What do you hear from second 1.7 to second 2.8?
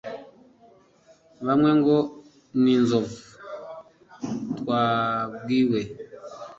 ngo: "Ni